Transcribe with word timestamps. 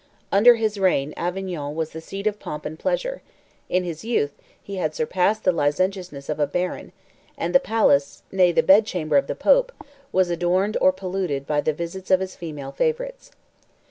Under 0.31 0.55
his 0.55 0.79
reign 0.79 1.13
Avignon 1.15 1.75
was 1.75 1.91
the 1.91 2.01
seat 2.01 2.25
of 2.25 2.39
pomp 2.39 2.65
and 2.65 2.79
pleasure: 2.79 3.21
in 3.69 3.83
his 3.83 4.03
youth 4.03 4.33
he 4.59 4.77
had 4.77 4.95
surpassed 4.95 5.43
the 5.43 5.51
licentiousness 5.51 6.27
of 6.27 6.39
a 6.39 6.47
baron; 6.47 6.91
and 7.37 7.53
the 7.53 7.59
palace, 7.59 8.23
nay, 8.31 8.51
the 8.51 8.63
bed 8.63 8.87
chamber 8.87 9.15
of 9.15 9.27
the 9.27 9.35
pope, 9.35 9.71
was 10.11 10.31
adorned, 10.31 10.75
or 10.81 10.91
polluted, 10.91 11.45
by 11.45 11.61
the 11.61 11.71
visits 11.71 12.09
of 12.09 12.19
his 12.19 12.35
female 12.35 12.71
favorites. 12.71 13.29